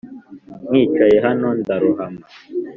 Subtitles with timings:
[0.69, 2.25] nkicaye hano ndarohama